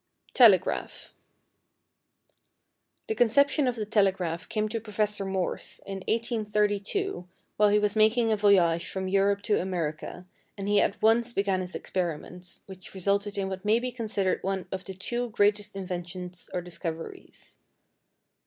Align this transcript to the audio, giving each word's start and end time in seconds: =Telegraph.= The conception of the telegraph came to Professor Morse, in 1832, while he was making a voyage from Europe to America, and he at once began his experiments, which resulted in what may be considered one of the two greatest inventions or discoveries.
=Telegraph.= 0.33 1.13
The 3.07 3.13
conception 3.13 3.67
of 3.67 3.75
the 3.75 3.85
telegraph 3.85 4.49
came 4.49 4.67
to 4.69 4.81
Professor 4.81 5.25
Morse, 5.25 5.77
in 5.85 5.99
1832, 6.07 7.27
while 7.57 7.69
he 7.69 7.77
was 7.77 7.95
making 7.95 8.31
a 8.31 8.35
voyage 8.35 8.89
from 8.89 9.07
Europe 9.07 9.43
to 9.43 9.61
America, 9.61 10.25
and 10.57 10.67
he 10.67 10.81
at 10.81 10.99
once 11.03 11.33
began 11.33 11.61
his 11.61 11.75
experiments, 11.75 12.61
which 12.65 12.95
resulted 12.95 13.37
in 13.37 13.47
what 13.47 13.63
may 13.63 13.77
be 13.77 13.91
considered 13.91 14.41
one 14.41 14.65
of 14.71 14.85
the 14.85 14.95
two 14.95 15.29
greatest 15.29 15.75
inventions 15.75 16.49
or 16.51 16.61
discoveries. 16.61 17.59